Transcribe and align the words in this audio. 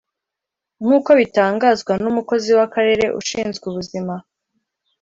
nk’uko 0.81 1.09
bitangazwa 1.19 1.93
n’umukozi 2.03 2.49
w’karere 2.57 3.05
ushinzwe 3.19 3.63
ubuzima 3.71 4.13